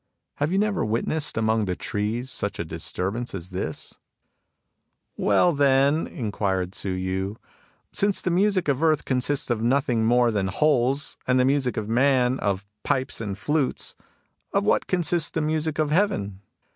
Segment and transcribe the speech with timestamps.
[0.37, 3.99] Have you never witnessed among the trees such a disturb ance as this?"
[5.15, 7.37] "Well, then," inqmred Tzu Yu,
[7.93, 11.87] "since the music of Earth consists of nothing more than holes, and the music of
[11.87, 13.93] Man of pipes and flutes,
[14.51, 16.41] of what consists the music of Heaven